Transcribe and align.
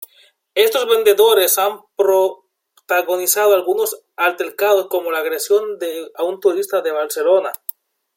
Estos 0.55 0.87
vendedores 0.89 1.59
han 1.59 1.79
protagonizado 1.95 3.53
algunos 3.53 4.01
altercados 4.15 4.87
como 4.87 5.11
la 5.11 5.19
agresión 5.19 5.77
a 6.15 6.23
un 6.23 6.39
turista 6.39 6.81
en 6.83 6.95
Barcelona. 6.95 7.51